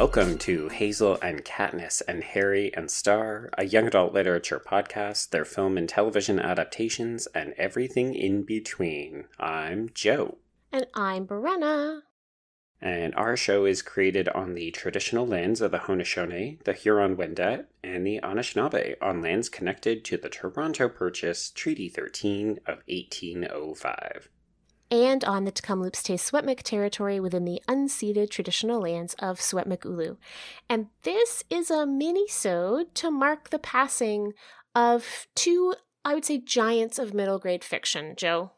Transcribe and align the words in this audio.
Welcome 0.00 0.38
to 0.38 0.70
Hazel 0.70 1.18
and 1.20 1.44
Katniss 1.44 2.00
and 2.08 2.24
Harry 2.24 2.72
and 2.74 2.90
Star, 2.90 3.50
a 3.58 3.66
young 3.66 3.86
adult 3.86 4.14
literature 4.14 4.58
podcast, 4.58 5.28
their 5.28 5.44
film 5.44 5.76
and 5.76 5.86
television 5.86 6.40
adaptations, 6.40 7.26
and 7.34 7.52
everything 7.58 8.14
in 8.14 8.44
between. 8.44 9.26
I'm 9.38 9.90
Joe. 9.92 10.38
And 10.72 10.86
I'm 10.94 11.26
Brenna. 11.26 12.00
And 12.80 13.14
our 13.14 13.36
show 13.36 13.66
is 13.66 13.82
created 13.82 14.30
on 14.30 14.54
the 14.54 14.70
traditional 14.70 15.26
lands 15.26 15.60
of 15.60 15.70
the 15.70 15.80
Haudenosaunee, 15.80 16.64
the 16.64 16.72
Huron-Wendat, 16.72 17.66
and 17.84 18.06
the 18.06 18.20
Anishinaabe 18.22 18.94
on 19.02 19.20
lands 19.20 19.50
connected 19.50 20.02
to 20.06 20.16
the 20.16 20.30
Toronto 20.30 20.88
Purchase 20.88 21.50
Treaty 21.50 21.90
13 21.90 22.60
of 22.66 22.78
1805 22.88 24.30
and 24.90 25.24
on 25.24 25.44
the 25.44 25.52
Tk'emlúps 25.52 26.02
te 26.02 26.14
Secwépemc 26.14 26.62
territory 26.62 27.20
within 27.20 27.44
the 27.44 27.62
unceded 27.68 28.30
traditional 28.30 28.80
lands 28.80 29.14
of 29.18 29.38
Secwépemc 29.38 29.84
Ulu. 29.84 30.16
And 30.68 30.88
this 31.02 31.44
is 31.48 31.70
a 31.70 31.86
mini-sode 31.86 32.94
to 32.96 33.10
mark 33.10 33.50
the 33.50 33.58
passing 33.58 34.32
of 34.74 35.26
two, 35.34 35.74
I 36.04 36.14
would 36.14 36.24
say, 36.24 36.38
giants 36.38 36.98
of 36.98 37.14
middle 37.14 37.38
grade 37.38 37.64
fiction, 37.64 38.14
Joe. 38.16 38.52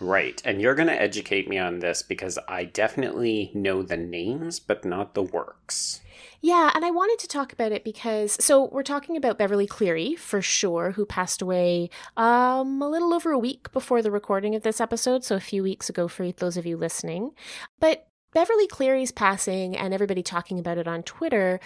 Right. 0.00 0.42
And 0.44 0.60
you're 0.60 0.74
going 0.74 0.88
to 0.88 1.00
educate 1.00 1.48
me 1.48 1.58
on 1.58 1.78
this 1.78 2.02
because 2.02 2.38
I 2.48 2.64
definitely 2.64 3.50
know 3.54 3.82
the 3.82 3.96
names, 3.96 4.58
but 4.58 4.84
not 4.84 5.14
the 5.14 5.22
works. 5.22 6.00
Yeah, 6.44 6.70
and 6.74 6.84
I 6.84 6.90
wanted 6.90 7.18
to 7.20 7.26
talk 7.26 7.54
about 7.54 7.72
it 7.72 7.84
because 7.84 8.36
so 8.38 8.68
we're 8.70 8.82
talking 8.82 9.16
about 9.16 9.38
Beverly 9.38 9.66
Cleary 9.66 10.14
for 10.14 10.42
sure, 10.42 10.90
who 10.90 11.06
passed 11.06 11.40
away 11.40 11.88
um 12.18 12.82
a 12.82 12.88
little 12.90 13.14
over 13.14 13.30
a 13.30 13.38
week 13.38 13.72
before 13.72 14.02
the 14.02 14.10
recording 14.10 14.54
of 14.54 14.62
this 14.62 14.78
episode, 14.78 15.24
so 15.24 15.36
a 15.36 15.40
few 15.40 15.62
weeks 15.62 15.88
ago 15.88 16.06
for 16.06 16.30
those 16.32 16.58
of 16.58 16.66
you 16.66 16.76
listening. 16.76 17.30
But 17.80 18.08
Beverly 18.34 18.66
Cleary's 18.66 19.10
passing 19.10 19.74
and 19.74 19.94
everybody 19.94 20.22
talking 20.22 20.58
about 20.58 20.76
it 20.76 20.86
on 20.86 21.02
Twitter 21.02 21.60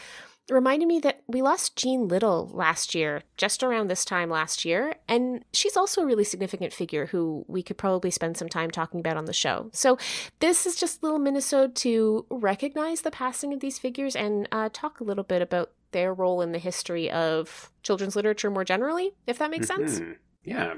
reminded 0.50 0.86
me 0.86 0.98
that 1.00 1.22
we 1.26 1.42
lost 1.42 1.76
Jean 1.76 2.08
Little 2.08 2.50
last 2.52 2.94
year, 2.94 3.22
just 3.36 3.62
around 3.62 3.88
this 3.88 4.04
time 4.04 4.30
last 4.30 4.64
year, 4.64 4.94
and 5.08 5.44
she's 5.52 5.76
also 5.76 6.02
a 6.02 6.06
really 6.06 6.24
significant 6.24 6.72
figure 6.72 7.06
who 7.06 7.44
we 7.48 7.62
could 7.62 7.78
probably 7.78 8.10
spend 8.10 8.36
some 8.36 8.48
time 8.48 8.70
talking 8.70 9.00
about 9.00 9.16
on 9.16 9.26
the 9.26 9.32
show. 9.32 9.70
So 9.72 9.98
this 10.40 10.66
is 10.66 10.76
just 10.76 11.02
a 11.02 11.06
little 11.06 11.18
mini-sode 11.18 11.74
to 11.76 12.26
recognize 12.30 13.02
the 13.02 13.10
passing 13.10 13.52
of 13.52 13.60
these 13.60 13.78
figures 13.78 14.16
and 14.16 14.48
uh, 14.52 14.70
talk 14.72 15.00
a 15.00 15.04
little 15.04 15.24
bit 15.24 15.42
about 15.42 15.70
their 15.92 16.12
role 16.12 16.42
in 16.42 16.52
the 16.52 16.58
history 16.58 17.10
of 17.10 17.70
children's 17.82 18.16
literature 18.16 18.50
more 18.50 18.64
generally, 18.64 19.12
if 19.26 19.38
that 19.38 19.50
makes 19.50 19.70
mm-hmm. 19.70 19.86
sense. 19.86 20.16
Yeah. 20.44 20.74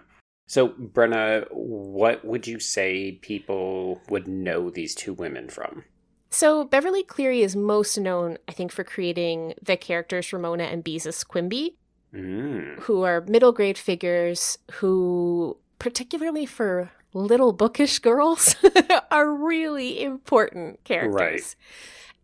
So, 0.47 0.69
Brenna, 0.69 1.47
what 1.51 2.25
would 2.25 2.47
you 2.47 2.59
say 2.59 3.13
people 3.23 4.01
would 4.09 4.27
know 4.27 4.69
these 4.69 4.95
two 4.95 5.13
women 5.13 5.49
from? 5.49 5.85
So 6.31 6.65
Beverly 6.65 7.03
Cleary 7.03 7.43
is 7.43 7.57
most 7.57 7.99
known, 7.99 8.39
I 8.49 8.53
think, 8.53 8.71
for 8.71 8.85
creating 8.85 9.55
the 9.61 9.77
characters 9.77 10.33
Ramona 10.33 10.65
and 10.65 10.85
Beezus 10.85 11.27
Quimby, 11.27 11.77
mm. 12.15 12.79
who 12.81 13.03
are 13.03 13.23
middle 13.23 13.53
grade 13.53 13.77
figures 13.77 14.57
who, 14.75 15.57
particularly 15.81 16.47
for 16.47 16.93
little 17.13 17.53
bookish 17.53 17.99
girls, 17.99 18.55
are 19.11 19.29
really 19.35 20.03
important 20.03 20.83
characters. 20.85 21.13
Right. 21.15 21.57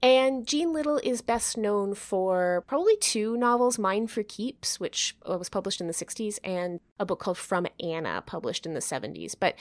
And 0.03 0.47
Jean 0.47 0.73
Little 0.73 1.01
is 1.03 1.21
best 1.23 1.57
known 1.57 1.95
for 1.95 2.63
probably 2.69 2.97
two 2.99 3.37
novels, 3.37 3.79
Mine 3.79 4.07
for 4.07 4.23
Keeps, 4.23 4.79
which 4.79 5.17
was 5.27 5.49
published 5.49 5.81
in 5.81 5.89
the 5.89 5.93
60s, 5.93 6.39
and 6.45 6.81
a 7.01 7.07
book 7.07 7.19
called 7.19 7.39
From 7.39 7.67
Anna, 7.81 8.23
published 8.25 8.67
in 8.67 8.75
the 8.75 8.81
70s. 8.81 9.35
But 9.39 9.57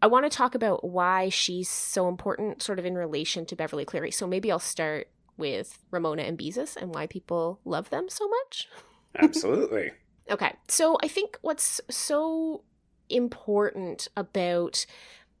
I 0.00 0.06
want 0.06 0.30
to 0.30 0.36
talk 0.36 0.54
about 0.54 0.84
why 0.84 1.28
she's 1.28 1.68
so 1.68 2.08
important, 2.08 2.62
sort 2.62 2.78
of 2.78 2.84
in 2.84 2.94
relation 2.94 3.46
to 3.46 3.56
Beverly 3.56 3.84
Cleary. 3.84 4.10
So 4.10 4.26
maybe 4.26 4.50
I'll 4.50 4.58
start 4.58 5.08
with 5.36 5.78
Ramona 5.90 6.22
and 6.22 6.38
Beezus 6.38 6.76
and 6.76 6.94
why 6.94 7.06
people 7.06 7.60
love 7.64 7.90
them 7.90 8.08
so 8.08 8.28
much. 8.28 8.68
Absolutely. 9.16 9.90
okay. 10.30 10.54
So 10.68 10.98
I 11.02 11.08
think 11.08 11.38
what's 11.42 11.80
so 11.90 12.62
important 13.08 14.08
about 14.16 14.86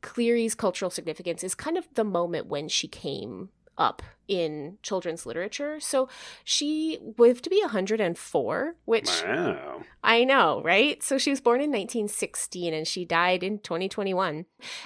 Cleary's 0.00 0.54
cultural 0.54 0.90
significance 0.90 1.44
is 1.44 1.54
kind 1.54 1.76
of 1.76 1.86
the 1.94 2.04
moment 2.04 2.46
when 2.46 2.68
she 2.68 2.88
came 2.88 3.50
up 3.78 4.02
in 4.26 4.76
children's 4.82 5.24
literature. 5.24 5.80
So 5.80 6.08
she 6.44 6.98
lived 7.16 7.44
to 7.44 7.50
be 7.50 7.60
104, 7.62 8.74
which 8.84 9.22
wow. 9.24 9.82
I 10.04 10.24
know, 10.24 10.60
right? 10.62 11.02
So 11.02 11.16
she 11.16 11.30
was 11.30 11.40
born 11.40 11.60
in 11.60 11.70
1916 11.70 12.74
and 12.74 12.86
she 12.86 13.04
died 13.04 13.42
in 13.42 13.58
2021. 13.60 14.44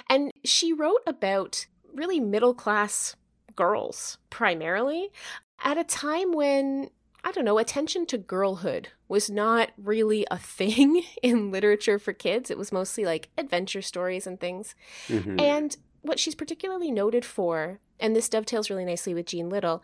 And 0.09 0.31
she 0.45 0.71
wrote 0.71 1.01
about 1.05 1.65
really 1.93 2.19
middle 2.19 2.53
class 2.53 3.15
girls 3.55 4.17
primarily 4.29 5.09
at 5.63 5.77
a 5.77 5.83
time 5.83 6.31
when 6.31 6.89
I 7.25 7.31
don't 7.31 7.45
know, 7.45 7.57
attention 7.57 8.05
to 8.07 8.17
girlhood 8.17 8.89
was 9.07 9.29
not 9.29 9.71
really 9.77 10.27
a 10.29 10.37
thing 10.37 11.03
in 11.23 11.51
literature 11.51 11.97
for 11.97 12.11
kids. 12.11 12.51
It 12.51 12.57
was 12.57 12.71
mostly 12.71 13.05
like 13.05 13.29
adventure 13.37 13.81
stories 13.81 14.27
and 14.27 14.39
things. 14.39 14.75
Mm-hmm. 15.07 15.39
And 15.39 15.77
what 16.01 16.19
she's 16.19 16.35
particularly 16.35 16.91
noted 16.91 17.23
for, 17.23 17.79
and 17.99 18.15
this 18.15 18.29
dovetails 18.29 18.69
really 18.69 18.85
nicely 18.85 19.13
with 19.13 19.27
Jean 19.27 19.49
Little, 19.49 19.83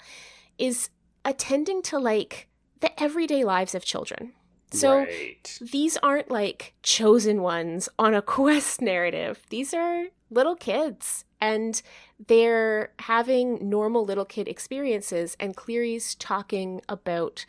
is 0.57 0.89
attending 1.25 1.81
to 1.83 1.99
like 1.99 2.47
the 2.79 3.01
everyday 3.01 3.43
lives 3.43 3.75
of 3.75 3.83
children. 3.85 4.33
So 4.71 4.99
right. 4.99 5.59
these 5.71 5.97
aren't 5.97 6.29
like 6.29 6.73
chosen 6.83 7.41
ones 7.41 7.89
on 7.97 8.13
a 8.13 8.21
quest 8.35 8.81
narrative. 8.81 9.41
These 9.49 9.73
are 9.73 10.05
little 10.29 10.55
kids 10.55 11.25
and 11.41 11.81
they're 12.27 12.91
having 12.99 13.67
normal 13.67 14.05
little 14.05 14.25
kid 14.25 14.47
experiences 14.47 15.35
and 15.39 15.55
Cleary's 15.55 16.15
talking 16.15 16.81
about 16.87 17.45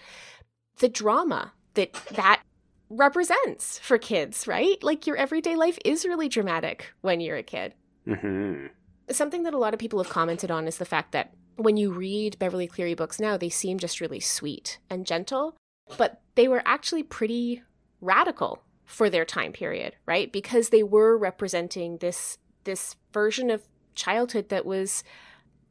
the 0.78 0.88
drama 0.88 1.52
that 1.74 1.92
that 2.12 2.42
represents 2.88 3.78
for 3.78 3.98
kids, 3.98 4.46
right? 4.46 4.82
Like 4.82 5.06
your 5.06 5.16
everyday 5.16 5.56
life 5.56 5.78
is 5.84 6.04
really 6.04 6.28
dramatic 6.28 6.92
when 7.02 7.20
you're 7.20 7.36
a 7.36 7.42
kid. 7.42 7.74
Mm-hmm. 8.06 8.66
Something 9.10 9.42
that 9.44 9.54
a 9.54 9.58
lot 9.58 9.74
of 9.74 9.80
people 9.80 10.02
have 10.02 10.12
commented 10.12 10.50
on 10.50 10.66
is 10.66 10.78
the 10.78 10.84
fact 10.84 11.12
that 11.12 11.34
when 11.56 11.76
you 11.76 11.90
read 11.90 12.38
Beverly 12.38 12.66
Cleary 12.66 12.94
books 12.94 13.20
now, 13.20 13.36
they 13.36 13.48
seem 13.48 13.78
just 13.78 14.00
really 14.00 14.20
sweet 14.20 14.78
and 14.88 15.06
gentle, 15.06 15.56
but 15.98 16.22
they 16.34 16.48
were 16.48 16.62
actually 16.64 17.02
pretty 17.02 17.62
radical 18.00 18.62
for 18.84 19.10
their 19.10 19.24
time 19.24 19.52
period, 19.52 19.94
right? 20.06 20.32
Because 20.32 20.70
they 20.70 20.82
were 20.82 21.16
representing 21.16 21.98
this 21.98 22.38
this 22.64 22.96
version 23.12 23.50
of 23.50 23.62
childhood 23.94 24.48
that 24.50 24.66
was 24.66 25.02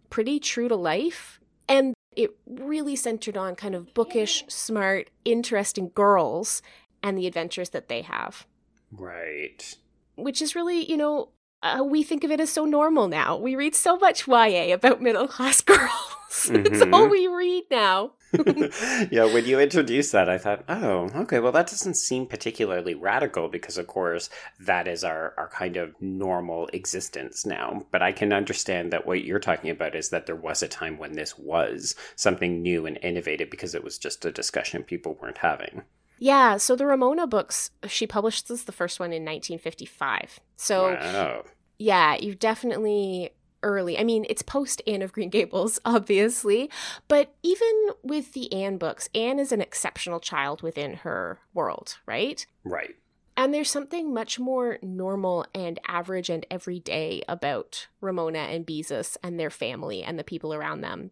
pretty 0.10 0.40
true 0.40 0.68
to 0.68 0.76
life 0.76 1.40
and 1.68 1.94
it 2.16 2.36
really 2.48 2.96
centered 2.96 3.38
on 3.38 3.56
kind 3.56 3.76
of 3.76 3.94
bookish, 3.94 4.44
smart, 4.48 5.10
interesting 5.24 5.92
girls 5.94 6.62
and 7.04 7.18
the 7.18 7.28
adventures 7.28 7.70
that 7.70 7.88
they 7.88 8.02
have. 8.02 8.46
Right. 8.92 9.76
Which 10.16 10.42
is 10.42 10.56
really, 10.56 10.84
you 10.90 10.98
know, 10.98 11.30
uh, 11.62 11.84
we 11.86 12.04
think 12.04 12.24
of 12.24 12.32
it 12.32 12.40
as 12.40 12.50
so 12.50 12.66
normal 12.66 13.08
now. 13.08 13.38
We 13.38 13.56
read 13.56 13.76
so 13.76 13.98
much 13.98 14.28
YA 14.28 14.74
about 14.74 15.02
middle 15.02 15.28
class 15.28 15.62
girls. 15.62 15.90
Mm-hmm. 16.30 16.66
it's 16.74 16.82
all 16.94 17.08
we 17.08 17.28
read 17.28 17.64
now. 17.70 18.12
yeah, 19.12 19.26
when 19.26 19.46
you 19.46 19.60
introduced 19.60 20.12
that, 20.12 20.30
I 20.30 20.38
thought, 20.38 20.64
oh, 20.70 21.10
okay, 21.16 21.40
well, 21.40 21.52
that 21.52 21.68
doesn't 21.68 21.96
seem 21.96 22.28
particularly 22.28 22.94
radical 22.94 23.48
because, 23.48 23.78
of 23.78 23.88
course, 23.88 24.30
that 24.60 24.88
is 24.88 25.04
our, 25.04 25.34
our 25.36 25.48
kind 25.50 25.78
of 25.78 26.00
normal 26.00 26.70
existence 26.72 27.46
now. 27.46 27.88
But 27.92 28.04
I 28.04 28.12
can 28.12 28.32
understand 28.32 28.94
that 28.94 29.08
what 29.08 29.24
you're 29.24 29.40
talking 29.40 29.72
about 29.72 29.96
is 29.96 30.10
that 30.10 30.28
there 30.28 30.36
was 30.36 30.62
a 30.62 30.68
time 30.68 31.00
when 31.00 31.14
this 31.14 31.40
was 31.40 31.96
something 32.16 32.62
new 32.62 32.86
and 32.86 33.00
innovative 33.02 33.50
because 33.50 33.74
it 33.74 33.84
was 33.84 33.98
just 33.98 34.24
a 34.26 34.32
discussion 34.32 34.84
people 34.84 35.18
weren't 35.20 35.40
having. 35.40 35.82
Yeah, 36.20 36.58
so 36.58 36.76
the 36.76 36.86
Ramona 36.86 37.28
books, 37.28 37.72
she 37.88 38.06
published 38.06 38.48
this 38.48 38.64
the 38.64 38.72
first 38.72 39.00
one 39.00 39.08
in 39.08 39.24
1955. 39.24 40.40
So 40.58 40.92
wow. 40.92 41.44
yeah, 41.78 42.16
you 42.16 42.36
definitely 42.36 43.32
early. 43.64 43.98
I 43.98 44.04
mean, 44.04 44.26
it's 44.30 44.42
post 44.42 44.82
Anne 44.86 45.02
of 45.02 45.14
Green 45.14 45.30
Gables, 45.30 45.80
obviously, 45.86 46.70
but 47.08 47.34
even 47.42 47.90
with 48.04 48.34
the 48.34 48.52
Anne 48.54 48.78
books, 48.78 49.10
Anne 49.16 49.40
is 49.40 49.52
an 49.52 49.62
exceptional 49.62 50.20
child 50.20 50.62
within 50.62 50.96
her 50.96 51.40
world, 51.54 51.98
right? 52.06 52.46
Right. 52.64 52.96
And 53.38 53.54
there's 53.54 53.72
something 53.72 54.14
much 54.14 54.38
more 54.38 54.80
normal 54.82 55.46
and 55.56 55.80
average 55.88 56.30
and 56.30 56.46
everyday 56.52 57.24
about 57.30 57.88
Ramona 58.02 58.40
and 58.40 58.66
Beezus 58.66 59.16
and 59.24 59.40
their 59.40 59.50
family 59.50 60.04
and 60.04 60.20
the 60.20 60.26
people 60.26 60.54
around 60.54 60.82
them. 60.82 61.12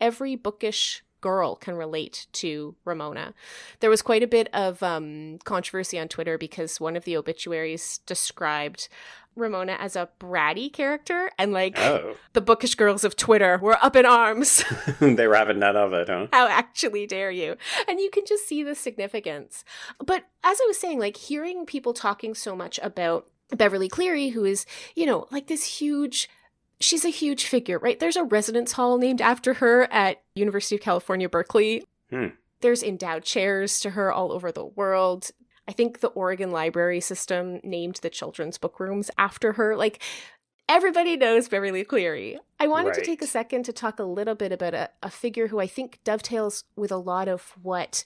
Every 0.00 0.34
bookish 0.34 1.02
girl 1.20 1.56
can 1.56 1.74
relate 1.74 2.26
to 2.32 2.74
Ramona. 2.84 3.34
There 3.80 3.90
was 3.90 4.02
quite 4.02 4.22
a 4.22 4.26
bit 4.26 4.48
of 4.52 4.82
um, 4.82 5.38
controversy 5.44 5.98
on 5.98 6.08
Twitter 6.08 6.38
because 6.38 6.80
one 6.80 6.96
of 6.96 7.04
the 7.04 7.16
obituaries 7.16 7.98
described 8.06 8.88
Ramona 9.38 9.76
as 9.80 9.96
a 9.96 10.08
bratty 10.20 10.70
character, 10.72 11.30
and 11.38 11.52
like 11.52 11.78
oh. 11.78 12.16
the 12.32 12.40
bookish 12.40 12.74
girls 12.74 13.04
of 13.04 13.16
Twitter 13.16 13.58
were 13.62 13.78
up 13.82 13.96
in 13.96 14.04
arms. 14.04 14.64
they 15.00 15.26
were 15.26 15.36
having 15.36 15.58
none 15.58 15.76
of 15.76 15.92
it, 15.92 16.08
huh? 16.08 16.26
How 16.32 16.48
actually 16.48 17.06
dare 17.06 17.30
you? 17.30 17.56
And 17.88 18.00
you 18.00 18.10
can 18.10 18.24
just 18.26 18.46
see 18.46 18.62
the 18.62 18.74
significance. 18.74 19.64
But 20.04 20.24
as 20.44 20.58
I 20.60 20.66
was 20.66 20.78
saying, 20.78 20.98
like 20.98 21.16
hearing 21.16 21.64
people 21.64 21.94
talking 21.94 22.34
so 22.34 22.54
much 22.54 22.78
about 22.82 23.28
Beverly 23.56 23.88
Cleary, 23.88 24.30
who 24.30 24.44
is, 24.44 24.66
you 24.94 25.06
know, 25.06 25.26
like 25.30 25.46
this 25.46 25.78
huge 25.78 26.28
she's 26.80 27.04
a 27.04 27.10
huge 27.10 27.46
figure, 27.46 27.78
right? 27.78 27.98
There's 27.98 28.16
a 28.16 28.24
residence 28.24 28.72
hall 28.72 28.98
named 28.98 29.20
after 29.20 29.54
her 29.54 29.90
at 29.92 30.22
University 30.34 30.76
of 30.76 30.80
California, 30.80 31.28
Berkeley. 31.28 31.84
Hmm. 32.10 32.28
There's 32.60 32.82
endowed 32.82 33.24
chairs 33.24 33.78
to 33.80 33.90
her 33.90 34.12
all 34.12 34.32
over 34.32 34.50
the 34.50 34.64
world. 34.64 35.30
I 35.68 35.72
think 35.72 36.00
the 36.00 36.08
Oregon 36.08 36.50
Library 36.50 37.00
System 37.00 37.60
named 37.62 37.96
the 38.02 38.10
children's 38.10 38.58
book 38.58 38.80
rooms 38.80 39.10
after 39.18 39.52
her. 39.52 39.76
Like, 39.76 40.02
everybody 40.68 41.16
knows 41.16 41.48
Beverly 41.48 41.84
Cleary. 41.84 42.38
I 42.58 42.66
wanted 42.66 42.94
to 42.94 43.04
take 43.04 43.22
a 43.22 43.26
second 43.26 43.64
to 43.64 43.72
talk 43.72 43.98
a 43.98 44.04
little 44.04 44.34
bit 44.34 44.50
about 44.50 44.74
a, 44.74 44.90
a 45.02 45.10
figure 45.10 45.48
who 45.48 45.60
I 45.60 45.66
think 45.66 46.00
dovetails 46.04 46.64
with 46.74 46.90
a 46.90 46.96
lot 46.96 47.28
of 47.28 47.52
what 47.62 48.02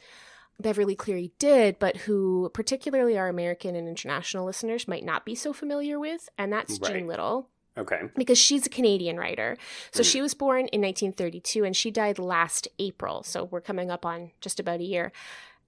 Beverly 0.60 0.94
Cleary 0.94 1.32
did, 1.38 1.78
but 1.78 1.98
who 1.98 2.50
particularly 2.52 3.16
our 3.16 3.28
American 3.28 3.74
and 3.74 3.88
international 3.88 4.44
listeners 4.44 4.88
might 4.88 5.04
not 5.04 5.24
be 5.24 5.34
so 5.34 5.52
familiar 5.52 5.98
with, 5.98 6.28
and 6.36 6.52
that's 6.52 6.78
Right. 6.80 6.94
Jean 6.94 7.06
Little 7.06 7.48
Okay. 7.78 8.02
because 8.16 8.36
she's 8.38 8.66
a 8.66 8.70
Canadian 8.70 9.16
writer. 9.16 9.56
So 9.92 10.02
Mm. 10.02 10.12
she 10.12 10.20
was 10.20 10.34
born 10.34 10.66
in 10.69 10.80
1932 10.82 11.64
and 11.64 11.74
she 11.76 11.90
died 11.90 12.19
last 12.19 12.69
April. 12.78 13.22
So 13.22 13.44
we're 13.44 13.60
coming 13.62 13.90
up 13.90 14.04
on 14.04 14.32
just 14.40 14.60
about 14.60 14.80
a 14.80 14.84
year. 14.84 15.10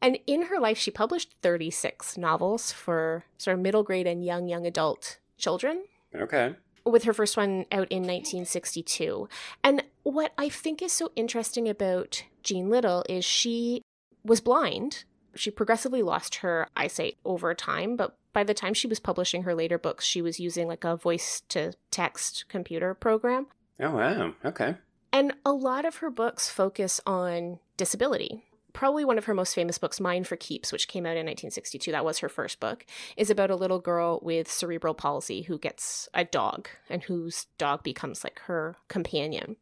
And 0.03 0.19
in 0.27 0.43
her 0.47 0.59
life, 0.61 0.77
she 0.77 0.91
published 0.91 1.33
36 1.41 2.19
novels 2.19 2.73
for 2.73 3.25
sort 3.39 3.55
of 3.56 3.62
middle 3.62 3.83
grade 3.83 4.06
and 4.06 4.23
young, 4.25 4.49
young 4.49 4.67
adult 4.67 5.19
children, 5.39 5.85
Okay. 6.15 6.55
with 6.85 7.05
her 7.05 7.15
first 7.15 7.39
one 7.39 7.65
out 7.73 7.89
in 7.91 8.03
1962. 8.03 9.29
And 9.62 9.83
what 10.03 10.33
I 10.37 10.49
think 10.51 10.83
is 10.83 10.93
so 10.93 11.11
interesting 11.17 11.69
about 11.69 12.25
Jean 12.43 12.69
Little 12.69 13.05
is 13.09 13.25
she 13.25 13.81
was 14.25 14.41
blind. 14.43 15.05
She 15.35 15.51
progressively 15.51 16.03
lost 16.03 16.37
her 16.37 16.69
eyesight 16.77 17.17
over 17.25 17.55
time, 17.55 17.97
but 17.97 18.17
by 18.35 18.45
the 18.45 18.53
time 18.53 18.75
she 18.75 18.87
was 18.87 19.01
publishing 19.01 19.45
her 19.45 19.55
later 19.55 19.79
books, 19.79 20.05
she 20.05 20.21
was 20.21 20.39
using 20.39 20.69
like 20.69 20.85
a 20.85 20.97
voice 20.97 21.41
to 21.49 21.73
text 21.91 22.45
computer 22.49 22.93
program. 22.93 23.47
Oh 23.81 23.93
wow. 23.93 24.35
Okay. 24.45 24.75
And 25.13 25.33
a 25.45 25.53
lot 25.53 25.85
of 25.85 25.97
her 25.97 26.11
books 26.11 26.51
focus 26.51 27.01
on 27.07 27.61
disability. 27.77 28.43
Probably 28.73 29.05
one 29.05 29.19
of 29.19 29.27
her 29.27 29.35
most 29.35 29.55
famous 29.55 29.79
books, 29.79 30.01
Mine 30.01 30.25
for 30.25 30.35
Keeps, 30.35 30.73
which 30.73 30.89
came 30.89 31.07
out 31.07 31.17
in 31.17 31.27
1962, 31.27 31.93
that 31.93 32.05
was 32.05 32.19
her 32.19 32.29
first 32.29 32.59
book, 32.59 32.85
is 33.17 33.31
about 33.31 33.51
a 33.51 33.57
little 33.57 33.79
girl 33.79 34.19
with 34.21 34.51
cerebral 34.51 34.95
palsy 34.95 35.43
who 35.43 35.57
gets 35.57 36.09
a 36.13 36.25
dog 36.25 36.69
and 36.91 37.05
whose 37.05 37.47
dog 37.57 37.85
becomes 37.85 38.25
like 38.25 38.41
her 38.41 38.77
companion. 38.89 39.55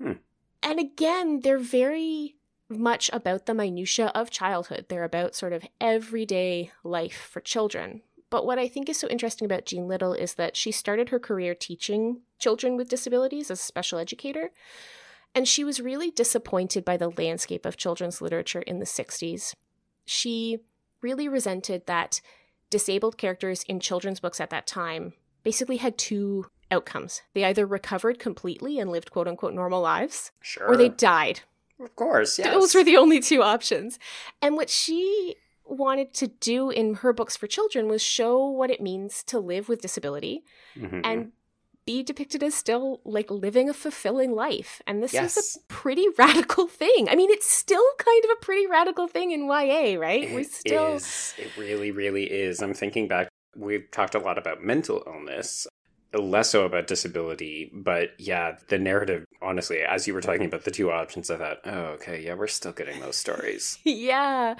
Hmm. 0.00 0.12
And 0.62 0.78
again, 0.78 1.40
they're 1.40 1.58
very 1.58 2.36
much 2.70 3.10
about 3.12 3.46
the 3.46 3.54
minutia 3.54 4.12
of 4.14 4.30
childhood. 4.30 4.86
They're 4.88 5.04
about 5.04 5.34
sort 5.34 5.52
of 5.52 5.64
everyday 5.80 6.70
life 6.84 7.28
for 7.30 7.40
children. 7.40 8.02
But 8.30 8.46
what 8.46 8.58
I 8.58 8.68
think 8.68 8.88
is 8.88 8.96
so 8.98 9.08
interesting 9.08 9.44
about 9.44 9.66
Jean 9.66 9.88
Little 9.88 10.12
is 10.12 10.34
that 10.34 10.56
she 10.56 10.70
started 10.70 11.08
her 11.08 11.18
career 11.18 11.54
teaching 11.54 12.20
children 12.38 12.76
with 12.76 12.88
disabilities 12.88 13.50
as 13.50 13.60
a 13.60 13.62
special 13.64 13.98
educator. 13.98 14.50
And 15.34 15.46
she 15.46 15.64
was 15.64 15.80
really 15.80 16.10
disappointed 16.10 16.84
by 16.84 16.96
the 16.96 17.10
landscape 17.10 17.66
of 17.66 17.76
children's 17.76 18.20
literature 18.20 18.62
in 18.62 18.78
the 18.78 18.84
60s. 18.86 19.54
She 20.04 20.58
really 21.02 21.28
resented 21.28 21.86
that 21.86 22.20
disabled 22.68 23.18
characters 23.18 23.64
in 23.64 23.80
children's 23.80 24.20
books 24.20 24.40
at 24.40 24.50
that 24.50 24.66
time 24.66 25.12
basically 25.42 25.78
had 25.78 25.98
two 25.98 26.46
outcomes. 26.70 27.22
They 27.34 27.44
either 27.44 27.66
recovered 27.66 28.18
completely 28.18 28.78
and 28.78 28.90
lived 28.90 29.10
quote 29.10 29.26
unquote 29.26 29.54
normal 29.54 29.80
lives, 29.80 30.30
Sure. 30.40 30.68
or 30.68 30.76
they 30.76 30.88
died. 30.88 31.40
Of 31.80 31.96
course. 31.96 32.38
Yes. 32.38 32.52
Those 32.52 32.74
were 32.74 32.84
the 32.84 32.96
only 32.96 33.20
two 33.20 33.42
options. 33.42 33.98
And 34.42 34.54
what 34.56 34.68
she 34.70 35.36
wanted 35.70 36.12
to 36.14 36.26
do 36.26 36.70
in 36.70 36.94
her 36.94 37.12
books 37.12 37.36
for 37.36 37.46
children 37.46 37.88
was 37.88 38.02
show 38.02 38.46
what 38.46 38.70
it 38.70 38.80
means 38.80 39.22
to 39.24 39.38
live 39.38 39.68
with 39.68 39.80
disability 39.80 40.42
Mhm. 40.76 41.00
and 41.04 41.32
be 41.86 42.02
depicted 42.02 42.42
as 42.42 42.54
still 42.54 43.00
like 43.04 43.30
living 43.30 43.68
a 43.68 43.72
fulfilling 43.74 44.32
life. 44.32 44.82
And 44.86 45.02
this 45.02 45.14
is 45.14 45.56
a 45.56 45.60
pretty 45.72 46.06
radical 46.18 46.66
thing. 46.68 47.08
I 47.08 47.16
mean, 47.16 47.30
it's 47.30 47.50
still 47.50 47.84
kind 47.98 48.24
of 48.24 48.30
a 48.32 48.44
pretty 48.44 48.66
radical 48.66 49.08
thing 49.08 49.30
in 49.32 49.46
YA, 49.46 49.96
right? 49.98 50.30
We're 50.32 50.44
still 50.44 50.94
is. 50.96 51.34
It 51.38 51.56
really, 51.56 51.90
really 51.90 52.24
is. 52.30 52.62
I'm 52.62 52.74
thinking 52.74 53.08
back. 53.08 53.28
We've 53.56 53.90
talked 53.90 54.14
a 54.14 54.18
lot 54.20 54.38
about 54.38 54.62
mental 54.62 55.02
illness, 55.06 55.66
less 56.14 56.50
so 56.50 56.64
about 56.64 56.86
disability. 56.86 57.70
But 57.72 58.10
yeah, 58.18 58.56
the 58.68 58.78
narrative, 58.78 59.24
honestly, 59.40 59.80
as 59.80 60.06
you 60.06 60.14
were 60.14 60.20
talking 60.20 60.46
about 60.46 60.64
the 60.64 60.70
two 60.70 60.90
options, 60.90 61.30
I 61.30 61.36
thought, 61.36 61.58
oh, 61.64 61.84
okay, 61.94 62.24
yeah, 62.24 62.34
we're 62.34 62.46
still 62.46 62.72
getting 62.72 63.00
those 63.00 63.16
stories. 63.16 63.78
yeah. 63.84 64.56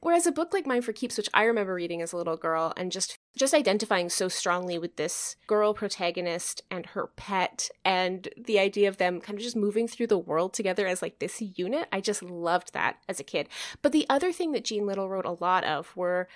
Whereas 0.00 0.26
a 0.26 0.32
book 0.32 0.52
like 0.52 0.66
Mine 0.66 0.82
for 0.82 0.92
Keeps, 0.92 1.16
which 1.16 1.28
I 1.34 1.44
remember 1.44 1.74
reading 1.74 2.02
as 2.02 2.12
a 2.12 2.16
little 2.16 2.36
girl 2.36 2.72
and 2.76 2.90
just 2.90 3.18
just 3.36 3.52
identifying 3.52 4.08
so 4.08 4.28
strongly 4.28 4.78
with 4.78 4.94
this 4.94 5.34
girl 5.48 5.74
protagonist 5.74 6.62
and 6.70 6.86
her 6.86 7.08
pet 7.16 7.68
and 7.84 8.28
the 8.36 8.60
idea 8.60 8.88
of 8.88 8.98
them 8.98 9.20
kind 9.20 9.36
of 9.36 9.42
just 9.42 9.56
moving 9.56 9.88
through 9.88 10.06
the 10.06 10.16
world 10.16 10.54
together 10.54 10.86
as 10.86 11.02
like 11.02 11.18
this 11.18 11.42
unit. 11.56 11.88
I 11.90 12.00
just 12.00 12.22
loved 12.22 12.72
that 12.74 12.98
as 13.08 13.18
a 13.18 13.24
kid. 13.24 13.48
But 13.82 13.90
the 13.90 14.06
other 14.08 14.32
thing 14.32 14.52
that 14.52 14.64
Jean 14.64 14.86
Little 14.86 15.08
wrote 15.08 15.24
a 15.24 15.32
lot 15.32 15.64
of 15.64 15.96
were 15.96 16.28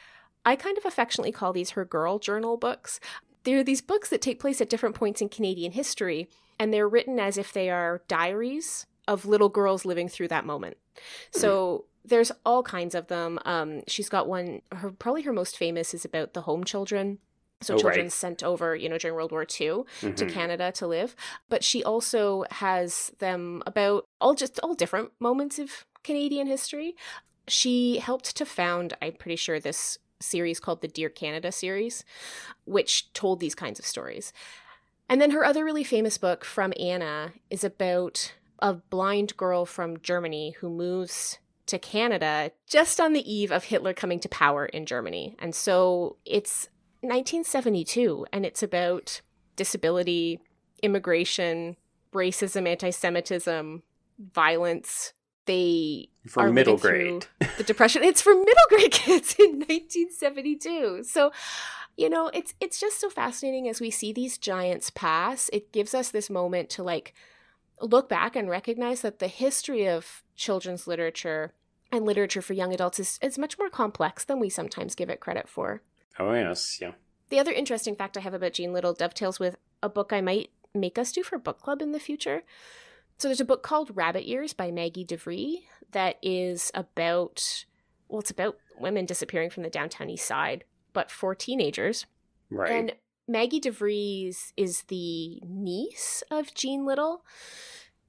I 0.45 0.57
kind 0.57 0.79
of 0.79 0.87
affectionately 0.87 1.33
call 1.33 1.53
these 1.53 1.71
her 1.71 1.85
girl 1.85 2.19
journal 2.19 2.57
books. 2.57 3.01
They're 3.45 3.65
these 3.65 3.81
books 3.81 4.09
that 4.11 4.21
take 4.21 4.41
place 4.41 4.61
at 4.61 4.69
different 4.69 4.95
points 4.95 5.21
in 5.21 5.29
Canadian 5.29 5.73
history, 5.73 6.29
and 6.59 6.73
they're 6.73 6.89
written 6.89 7.19
as 7.21 7.39
if 7.39 7.53
they 7.53 7.71
are 7.71 8.03
diaries 8.09 8.87
of 9.07 9.25
little 9.25 9.49
girls 9.49 9.85
living 9.85 10.09
through 10.09 10.29
that 10.29 10.45
moment. 10.45 10.77
So 11.31 11.87
there's 12.05 12.33
all 12.45 12.63
kinds 12.63 12.95
of 12.95 13.07
them. 13.09 13.39
Um, 13.45 13.83
she's 13.87 14.09
got 14.09 14.29
one. 14.29 14.63
Her 14.73 14.91
probably 14.91 15.23
her 15.23 15.33
most 15.33 15.57
famous 15.57 15.95
is 15.95 16.05
about 16.05 16.35
the 16.35 16.43
home 16.43 16.65
children. 16.65 17.19
So 17.61 17.75
Oh, 17.75 17.79
children 17.79 18.05
right. 18.07 18.13
sent 18.13 18.43
over, 18.45 18.77
you 18.77 18.89
know, 18.89 18.99
during 18.99 19.17
World 19.17 19.33
War 19.33 19.43
II 19.43 19.47
to 19.49 19.85
Mhm. 20.03 20.31
Canada 20.33 20.71
to 20.73 20.87
live. 20.87 21.17
But 21.49 21.65
she 21.65 21.83
also 21.83 22.45
has 22.53 23.11
them 23.19 23.63
about 23.67 24.05
all 24.21 24.35
just 24.35 24.61
all 24.61 24.75
different 24.75 25.11
moments 25.21 25.59
of 25.59 25.85
Canadian 26.05 26.47
history. 26.47 26.95
She 27.49 27.99
helped 27.99 28.37
to 28.37 28.45
found, 28.47 28.95
I'm 29.03 29.15
pretty 29.15 29.37
sure, 29.37 29.59
this 29.59 29.99
series 30.21 30.61
called 30.61 30.81
the 30.81 30.89
Dear 30.89 31.09
Canada 31.09 31.53
series, 31.53 32.05
which 32.65 33.13
told 33.13 33.41
these 33.41 33.55
kinds 33.55 33.79
of 33.79 33.87
stories. 33.87 34.33
And 35.09 35.21
then 35.21 35.31
her 35.31 35.45
other 35.45 35.65
really 35.65 35.85
famous 35.85 36.19
book 36.19 36.45
from 36.45 36.73
Anna 36.79 37.33
is 37.51 37.65
about 37.65 38.35
a 38.59 38.75
blind 38.75 39.37
girl 39.37 39.65
from 39.65 40.01
Germany 40.01 40.57
who 40.61 40.69
moves 40.69 41.39
to 41.67 41.79
Canada 41.79 42.51
just 42.67 43.01
on 43.01 43.13
the 43.13 43.33
eve 43.33 43.53
of 43.53 43.65
Hitler 43.65 43.95
coming 43.95 44.21
to 44.21 44.29
power 44.29 44.67
in 44.67 44.87
Germany. 44.87 45.37
And 45.39 45.55
so 45.55 46.17
it's 46.25 46.69
1972 47.01 48.27
and 48.33 48.45
it's 48.45 48.63
about 48.63 49.21
disability, 49.57 50.41
immigration, 50.83 51.77
racism, 52.13 52.67
anti 52.67 52.91
Semitism, 52.91 53.83
violence. 54.19 55.13
They 55.49 56.11
For 56.27 56.45
are 56.45 56.53
middle 56.53 56.77
grade. 56.77 57.27
the 57.57 57.65
depression. 57.65 58.05
It's 58.05 58.21
for 58.21 58.35
middle 58.35 58.55
grade 58.69 58.93
kids 58.93 59.35
in 59.39 59.61
1972. 59.61 61.05
So, 61.05 61.33
you 61.97 62.11
know, 62.11 62.29
it's 62.35 62.55
it's 62.61 62.79
just 62.79 63.01
so 63.01 63.09
fascinating 63.09 63.67
as 63.67 63.81
we 63.81 63.91
see 63.91 64.13
these 64.13 64.37
giants 64.37 64.91
pass. 64.91 65.49
It 65.53 65.73
gives 65.73 65.95
us 65.95 66.11
this 66.11 66.29
moment 66.29 66.69
to 66.71 66.83
like 66.83 67.15
look 67.81 68.09
back 68.11 68.37
and 68.37 68.51
recognize 68.51 69.01
that 69.01 69.21
the 69.21 69.29
history 69.29 69.89
of 69.89 70.23
children's 70.37 70.87
literature 70.87 71.55
and 71.91 72.05
literature 72.05 72.43
for 72.43 72.53
young 72.53 72.75
adults 72.75 73.01
is, 73.01 73.19
is 73.23 73.39
much 73.39 73.59
more 73.59 73.71
complex 73.71 74.25
than 74.25 74.39
we 74.39 74.51
sometimes 74.51 74.95
give 74.95 75.09
it 75.09 75.21
credit 75.21 75.49
for. 75.49 75.81
Oh, 76.19 76.35
yes. 76.35 76.79
Yeah. 76.81 76.93
The 77.31 77.39
other 77.39 77.53
interesting 77.53 77.97
fact 77.97 78.17
I 78.17 78.21
have 78.21 78.35
about 78.35 78.53
Jean 78.53 78.73
Little 78.75 78.93
dovetails 78.93 79.41
with 79.41 79.57
a 79.83 79.89
book 79.89 80.13
I 80.13 80.21
might 80.21 80.51
make 80.75 80.99
us 80.99 81.13
do 81.13 81.23
for 81.23 81.39
book 81.39 81.61
club 81.61 81.81
in 81.81 81.93
the 81.93 82.01
future. 82.01 82.43
So 83.19 83.27
there's 83.27 83.41
a 83.41 83.45
book 83.45 83.65
called 83.65 83.91
Rabbit 83.95 84.29
Ears 84.29 84.53
by 84.53 84.71
Maggie 84.71 85.05
DeVries 85.05 85.63
that 85.91 86.19
is 86.23 86.71
about 86.73 87.65
well, 88.09 88.21
it's 88.21 88.31
about 88.31 88.57
women 88.79 89.05
disappearing 89.05 89.51
from 89.51 89.65
the 89.65 89.71
downtown 89.71 90.09
east 90.09 90.27
side, 90.27 90.65
but 90.93 91.11
for 91.11 91.35
teenagers. 91.35 92.07
Right. 92.49 92.71
And 92.71 92.95
Maggie 93.27 93.61
DeVries 93.61 94.53
is 94.57 94.83
the 94.83 95.43
niece 95.45 96.23
of 96.31 96.55
Jean 96.55 96.87
Little. 96.87 97.25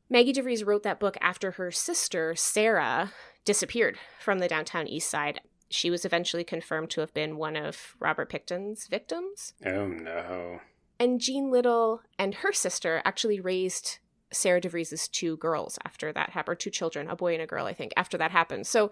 Maggie 0.10 0.32
DeVries 0.32 0.66
wrote 0.66 0.84
that 0.84 1.00
book 1.00 1.18
after 1.20 1.51
her 1.51 1.72
sister, 1.72 2.34
Sarah, 2.36 3.12
disappeared 3.44 3.98
from 4.20 4.39
the 4.39 4.48
downtown 4.48 4.88
east 4.88 5.10
side. 5.10 5.42
She 5.70 5.89
was 5.89 6.06
eventually 6.06 6.44
confirmed 6.44 6.89
to 6.92 7.01
have 7.01 7.13
been 7.13 7.36
one 7.36 7.58
of 7.58 7.96
Robert 8.00 8.30
Pickton's 8.30 8.88
victims. 8.88 9.54
oh, 9.66 9.88
no. 9.88 10.62
And 11.00 11.20
Jean 11.20 11.51
Little 11.51 12.01
and 12.18 12.36
her 12.36 12.54
sister 12.54 13.01
actually 13.06 13.39
raised 13.39 14.00
Sarah 14.31 14.62
DeVries' 14.62 15.09
two 15.09 15.38
girls 15.38 15.77
after 15.86 16.13
that 16.13 16.31
happened, 16.31 16.53
or 16.53 16.55
two 16.55 16.69
children, 16.69 17.09
a 17.09 17.15
boy 17.15 17.33
and 17.33 17.41
a 17.41 17.48
girl, 17.48 17.65
I 17.65 17.74
think, 17.74 17.93
after 17.98 18.17
that 18.17 18.31
happened. 18.31 18.67
So 18.67 18.91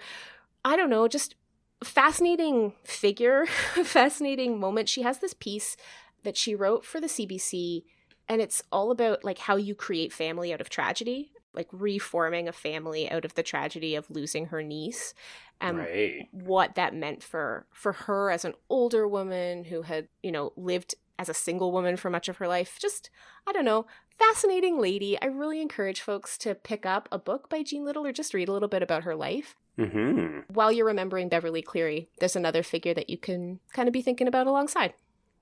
I 0.65 0.75
don't 0.75 0.89
know, 0.89 1.07
just 1.07 1.35
fascinating 1.83 2.73
figure, 2.83 3.45
fascinating 3.83 4.59
moment. 4.59 4.89
She 4.89 5.03
has 5.03 5.19
this 5.19 5.33
piece 5.33 5.77
that 6.23 6.37
she 6.37 6.55
wrote 6.55 6.85
for 6.85 6.99
the 6.99 7.07
CBC, 7.07 7.83
and 8.27 8.41
it's 8.41 8.63
all 8.71 8.91
about 8.91 9.23
like 9.23 9.39
how 9.39 9.55
you 9.55 9.75
create 9.75 10.11
family 10.11 10.53
out 10.53 10.61
of 10.61 10.69
tragedy, 10.69 11.31
like 11.53 11.67
reforming 11.71 12.47
a 12.47 12.53
family 12.53 13.09
out 13.09 13.25
of 13.25 13.35
the 13.35 13.43
tragedy 13.43 13.95
of 13.95 14.09
losing 14.09 14.47
her 14.47 14.61
niece. 14.61 15.13
And 15.59 15.79
right. 15.79 16.27
what 16.31 16.75
that 16.75 16.93
meant 16.93 17.23
for 17.23 17.65
for 17.71 17.93
her 17.93 18.29
as 18.29 18.45
an 18.45 18.53
older 18.69 19.07
woman 19.07 19.63
who 19.65 19.83
had 19.83 20.07
you 20.21 20.31
know 20.31 20.53
lived 20.55 20.95
as 21.19 21.29
a 21.29 21.33
single 21.33 21.71
woman 21.71 21.97
for 21.97 22.09
much 22.09 22.29
of 22.29 22.37
her 22.37 22.47
life 22.47 22.77
just 22.79 23.09
i 23.47 23.51
don't 23.51 23.65
know 23.65 23.87
fascinating 24.17 24.79
lady. 24.79 25.19
I 25.21 25.25
really 25.25 25.61
encourage 25.61 26.01
folks 26.01 26.37
to 26.39 26.55
pick 26.55 26.85
up 26.85 27.07
a 27.11 27.19
book 27.19 27.49
by 27.49 27.63
Jean 27.63 27.85
Little 27.85 28.05
or 28.05 28.11
just 28.11 28.33
read 28.33 28.49
a 28.49 28.53
little 28.53 28.67
bit 28.67 28.83
about 28.83 29.03
her 29.03 29.15
life. 29.15 29.55
Mm-hmm. 29.77 30.53
While 30.53 30.71
you're 30.71 30.85
remembering 30.85 31.29
Beverly 31.29 31.61
Cleary, 31.61 32.09
there's 32.19 32.35
another 32.35 32.63
figure 32.63 32.93
that 32.93 33.09
you 33.09 33.17
can 33.17 33.59
kind 33.73 33.87
of 33.87 33.93
be 33.93 34.01
thinking 34.01 34.27
about 34.27 34.47
alongside. 34.47 34.93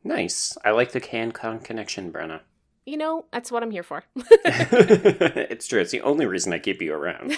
Nice. 0.04 0.58
I 0.64 0.72
like 0.72 0.92
the 0.92 1.02
CanCon 1.02 1.64
connection, 1.64 2.12
Brenna. 2.12 2.42
You 2.86 2.98
know, 2.98 3.26
that's 3.32 3.52
what 3.52 3.64
I'm 3.64 3.72
here 3.72 3.82
for. 3.82 4.04
it's 4.16 5.68
true. 5.68 5.82
It's 5.82 5.92
the 5.92 6.02
only 6.02 6.28
reason 6.28 6.54
I 6.54 6.60
keep 6.60 6.82
you 6.82 6.94
around. 6.94 7.36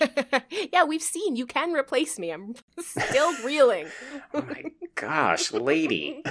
yeah, 0.72 0.84
we've 0.84 1.02
seen 1.02 1.36
you 1.36 1.44
can 1.44 1.72
replace 1.72 2.18
me. 2.18 2.30
I'm 2.30 2.54
still 2.78 3.34
reeling. 3.44 3.88
oh 4.32 4.40
my 4.40 4.64
gosh, 4.94 5.52
lady. 5.52 6.22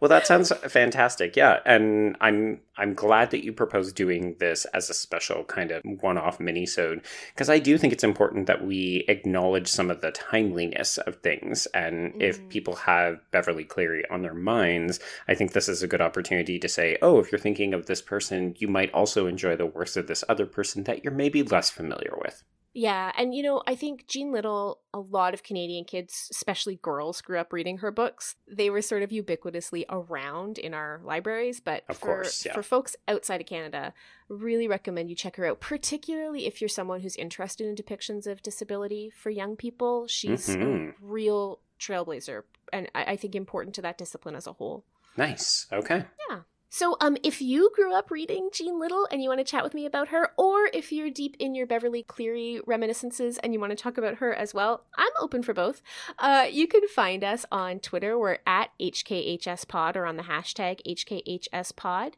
Well, 0.00 0.08
that 0.10 0.26
sounds 0.26 0.52
fantastic. 0.68 1.36
Yeah, 1.36 1.60
and 1.64 2.16
I'm 2.20 2.60
I'm 2.76 2.92
glad 2.94 3.30
that 3.30 3.44
you 3.44 3.52
proposed 3.52 3.96
doing 3.96 4.36
this 4.38 4.66
as 4.66 4.90
a 4.90 4.94
special 4.94 5.44
kind 5.44 5.70
of 5.70 5.82
one-off 5.84 6.38
mini-sode 6.38 7.02
because 7.34 7.48
I 7.48 7.58
do 7.58 7.78
think 7.78 7.94
it's 7.94 8.04
important 8.04 8.46
that 8.46 8.64
we 8.64 9.04
acknowledge 9.08 9.68
some 9.68 9.90
of 9.90 10.02
the 10.02 10.10
timeliness 10.10 10.98
of 10.98 11.16
things. 11.16 11.66
And 11.66 12.12
mm. 12.12 12.20
if 12.20 12.46
people 12.50 12.76
have 12.76 13.20
Beverly 13.30 13.64
Cleary 13.64 14.04
on 14.10 14.20
their 14.20 14.34
minds, 14.34 15.00
I 15.28 15.34
think 15.34 15.52
this 15.52 15.68
is 15.68 15.82
a 15.82 15.88
good 15.88 16.02
opportunity 16.02 16.58
to 16.58 16.68
say, 16.68 16.98
"Oh, 17.00 17.18
if 17.18 17.32
you're 17.32 17.38
thinking 17.38 17.72
of 17.72 17.86
this 17.86 18.02
person, 18.02 18.54
you 18.58 18.68
might 18.68 18.92
also 18.92 19.26
enjoy 19.26 19.56
the 19.56 19.66
works 19.66 19.96
of 19.96 20.06
this 20.06 20.24
other 20.28 20.46
person 20.46 20.84
that 20.84 21.04
you're 21.04 21.12
maybe 21.12 21.42
less 21.42 21.70
familiar 21.70 22.14
with." 22.22 22.44
Yeah, 22.76 23.10
and 23.16 23.34
you 23.34 23.42
know, 23.42 23.62
I 23.66 23.74
think 23.74 24.06
Jean 24.06 24.32
Little, 24.32 24.80
a 24.92 24.98
lot 24.98 25.32
of 25.32 25.42
Canadian 25.42 25.86
kids, 25.86 26.28
especially 26.30 26.78
girls, 26.82 27.22
grew 27.22 27.38
up 27.38 27.50
reading 27.50 27.78
her 27.78 27.90
books. 27.90 28.34
They 28.46 28.68
were 28.68 28.82
sort 28.82 29.02
of 29.02 29.08
ubiquitously 29.08 29.86
around 29.88 30.58
in 30.58 30.74
our 30.74 31.00
libraries, 31.02 31.58
but 31.58 31.84
of 31.88 31.96
for 31.96 32.04
course, 32.04 32.44
yeah. 32.44 32.52
for 32.52 32.62
folks 32.62 32.94
outside 33.08 33.40
of 33.40 33.46
Canada, 33.46 33.94
really 34.28 34.68
recommend 34.68 35.08
you 35.08 35.16
check 35.16 35.36
her 35.36 35.46
out, 35.46 35.58
particularly 35.58 36.44
if 36.46 36.60
you're 36.60 36.68
someone 36.68 37.00
who's 37.00 37.16
interested 37.16 37.66
in 37.66 37.74
depictions 37.76 38.26
of 38.26 38.42
disability 38.42 39.08
for 39.08 39.30
young 39.30 39.56
people. 39.56 40.06
She's 40.06 40.46
mm-hmm. 40.46 40.90
a 40.90 40.92
real 41.00 41.60
trailblazer, 41.80 42.42
and 42.74 42.90
I, 42.94 43.04
I 43.04 43.16
think 43.16 43.34
important 43.34 43.74
to 43.76 43.82
that 43.82 43.96
discipline 43.96 44.34
as 44.34 44.46
a 44.46 44.52
whole. 44.52 44.84
Nice. 45.16 45.66
Okay. 45.72 46.04
Yeah. 46.28 46.40
So, 46.76 46.98
um, 47.00 47.16
if 47.22 47.40
you 47.40 47.70
grew 47.74 47.94
up 47.94 48.10
reading 48.10 48.50
Jean 48.52 48.78
Little 48.78 49.08
and 49.10 49.22
you 49.22 49.30
want 49.30 49.40
to 49.40 49.50
chat 49.50 49.64
with 49.64 49.72
me 49.72 49.86
about 49.86 50.08
her, 50.08 50.32
or 50.36 50.68
if 50.74 50.92
you're 50.92 51.08
deep 51.08 51.34
in 51.38 51.54
your 51.54 51.66
Beverly 51.66 52.02
Cleary 52.02 52.60
reminiscences 52.66 53.38
and 53.38 53.54
you 53.54 53.60
want 53.60 53.70
to 53.70 53.82
talk 53.82 53.96
about 53.96 54.16
her 54.16 54.34
as 54.34 54.52
well, 54.52 54.84
I'm 54.94 55.08
open 55.18 55.42
for 55.42 55.54
both. 55.54 55.80
Uh, 56.18 56.44
you 56.50 56.68
can 56.68 56.86
find 56.88 57.24
us 57.24 57.46
on 57.50 57.78
Twitter. 57.78 58.18
We're 58.18 58.40
at 58.46 58.72
HKHSPod 58.78 59.96
or 59.96 60.04
on 60.04 60.18
the 60.18 60.24
hashtag 60.24 60.82
HKHSPod. 60.86 62.12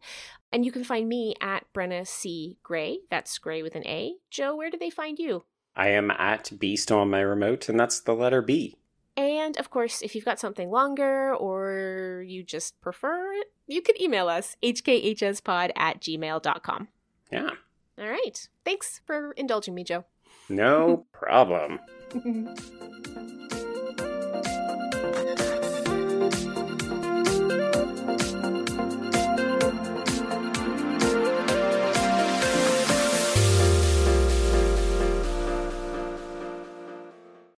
And 0.50 0.64
you 0.64 0.72
can 0.72 0.82
find 0.82 1.08
me 1.08 1.36
at 1.40 1.72
Brenna 1.72 2.04
C. 2.04 2.58
Gray. 2.64 2.98
That's 3.12 3.38
Gray 3.38 3.62
with 3.62 3.76
an 3.76 3.86
A. 3.86 4.16
Joe, 4.28 4.56
where 4.56 4.70
do 4.70 4.76
they 4.76 4.90
find 4.90 5.20
you? 5.20 5.44
I 5.76 5.90
am 5.90 6.10
at 6.10 6.50
Beast 6.58 6.90
on 6.90 7.10
my 7.10 7.20
remote, 7.20 7.68
and 7.68 7.78
that's 7.78 8.00
the 8.00 8.12
letter 8.12 8.42
B. 8.42 8.74
And 9.16 9.56
of 9.56 9.70
course, 9.70 10.02
if 10.02 10.16
you've 10.16 10.24
got 10.24 10.40
something 10.40 10.68
longer 10.68 11.32
or 11.32 12.24
you 12.26 12.42
just 12.42 12.80
prefer 12.80 13.32
it, 13.34 13.52
you 13.68 13.82
can 13.82 14.00
email 14.00 14.28
us, 14.28 14.56
hkhspod 14.62 15.70
at 15.76 16.00
gmail.com. 16.00 16.88
Yeah. 17.30 17.50
All 17.98 18.08
right. 18.08 18.48
Thanks 18.64 19.00
for 19.06 19.32
indulging 19.32 19.74
me, 19.74 19.84
Joe. 19.84 20.04
No 20.48 21.06
problem. 21.12 21.78